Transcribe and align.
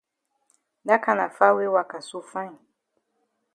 Dat 0.87 1.01
kana 1.05 1.25
far 1.35 1.51
way 1.55 1.67
waka 1.75 1.99
so 2.09 2.19
fine. 2.31 2.59